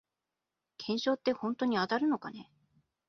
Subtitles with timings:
[0.79, 2.49] 懸賞ってほんとに当たるのかね